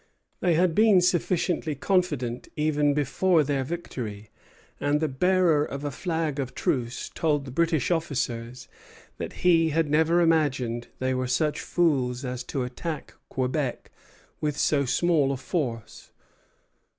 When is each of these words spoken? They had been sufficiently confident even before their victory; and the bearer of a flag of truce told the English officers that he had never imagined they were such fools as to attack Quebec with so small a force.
They 0.39 0.55
had 0.55 0.73
been 0.73 0.99
sufficiently 0.99 1.75
confident 1.75 2.47
even 2.55 2.95
before 2.95 3.43
their 3.43 3.63
victory; 3.63 4.31
and 4.79 4.99
the 4.99 5.07
bearer 5.07 5.63
of 5.63 5.83
a 5.85 5.91
flag 5.91 6.39
of 6.39 6.55
truce 6.55 7.11
told 7.13 7.45
the 7.45 7.51
English 7.61 7.91
officers 7.91 8.67
that 9.19 9.31
he 9.45 9.69
had 9.69 9.91
never 9.91 10.19
imagined 10.19 10.87
they 10.97 11.13
were 11.13 11.27
such 11.27 11.59
fools 11.61 12.25
as 12.25 12.43
to 12.45 12.63
attack 12.63 13.13
Quebec 13.29 13.91
with 14.39 14.57
so 14.57 14.85
small 14.85 15.31
a 15.31 15.37
force. 15.37 16.09